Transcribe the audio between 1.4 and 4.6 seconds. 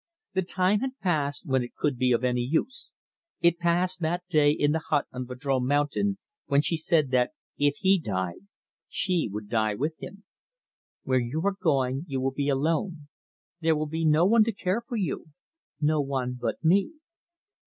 when it could be of any use. It passed that day